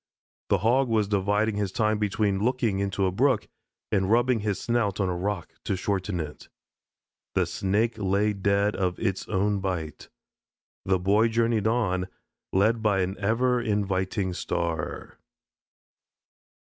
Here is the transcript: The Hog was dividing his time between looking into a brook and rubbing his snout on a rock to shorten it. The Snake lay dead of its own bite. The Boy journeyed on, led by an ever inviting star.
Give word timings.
The 0.49 0.57
Hog 0.57 0.87
was 0.89 1.07
dividing 1.07 1.57
his 1.57 1.71
time 1.71 1.99
between 1.99 2.43
looking 2.43 2.79
into 2.79 3.05
a 3.05 3.11
brook 3.11 3.47
and 3.91 4.09
rubbing 4.09 4.39
his 4.39 4.59
snout 4.59 4.99
on 4.99 5.09
a 5.09 5.15
rock 5.15 5.53
to 5.65 5.75
shorten 5.77 6.19
it. 6.19 6.49
The 7.35 7.45
Snake 7.45 7.99
lay 7.99 8.33
dead 8.33 8.75
of 8.75 8.97
its 8.97 9.27
own 9.27 9.59
bite. 9.59 10.09
The 10.85 10.97
Boy 10.97 11.27
journeyed 11.27 11.67
on, 11.67 12.07
led 12.51 12.81
by 12.81 13.01
an 13.01 13.15
ever 13.19 13.61
inviting 13.61 14.33
star. 14.33 15.19